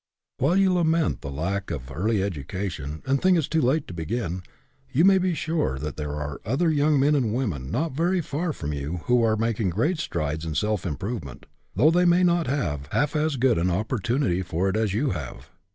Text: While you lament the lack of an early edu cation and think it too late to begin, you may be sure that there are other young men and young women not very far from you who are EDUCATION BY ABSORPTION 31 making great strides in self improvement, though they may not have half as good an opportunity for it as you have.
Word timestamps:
While 0.39 0.57
you 0.57 0.73
lament 0.73 1.21
the 1.21 1.29
lack 1.29 1.69
of 1.69 1.89
an 1.89 1.93
early 1.95 2.17
edu 2.27 2.47
cation 2.47 3.03
and 3.05 3.21
think 3.21 3.37
it 3.37 3.43
too 3.43 3.61
late 3.61 3.85
to 3.85 3.93
begin, 3.93 4.41
you 4.91 5.05
may 5.05 5.19
be 5.19 5.35
sure 5.35 5.77
that 5.77 5.95
there 5.95 6.15
are 6.15 6.41
other 6.43 6.71
young 6.71 6.99
men 6.99 7.13
and 7.13 7.25
young 7.27 7.33
women 7.35 7.69
not 7.69 7.91
very 7.91 8.19
far 8.19 8.51
from 8.51 8.73
you 8.73 9.01
who 9.05 9.21
are 9.21 9.33
EDUCATION 9.33 9.37
BY 9.37 9.45
ABSORPTION 9.45 9.69
31 9.69 9.69
making 9.69 9.69
great 9.69 9.99
strides 9.99 10.45
in 10.45 10.55
self 10.55 10.85
improvement, 10.87 11.45
though 11.75 11.91
they 11.91 12.05
may 12.05 12.23
not 12.23 12.47
have 12.47 12.87
half 12.91 13.15
as 13.15 13.35
good 13.35 13.59
an 13.59 13.69
opportunity 13.69 14.41
for 14.41 14.69
it 14.69 14.75
as 14.75 14.95
you 14.95 15.11
have. 15.11 15.51